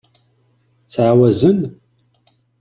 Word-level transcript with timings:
Ttɛawazen? 0.85 1.59